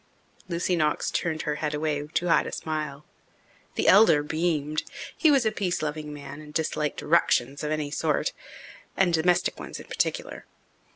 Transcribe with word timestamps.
Lucy 0.49 0.75
Knox 0.75 1.11
turned 1.11 1.43
her 1.43 1.57
head 1.57 1.75
away 1.75 2.07
to 2.07 2.27
hide 2.27 2.47
a 2.47 2.51
smile. 2.51 3.05
The 3.75 3.87
elder 3.87 4.23
beamed. 4.23 4.81
He 5.15 5.29
was 5.29 5.45
a 5.45 5.51
peace 5.51 5.83
loving 5.83 6.11
man 6.11 6.41
and 6.41 6.51
disliked 6.55 7.03
"ructions" 7.03 7.63
of 7.63 7.69
any 7.69 7.91
sort 7.91 8.33
and 8.97 9.13
domestic 9.13 9.59
ones 9.59 9.79
in 9.79 9.85
particular. 9.85 10.47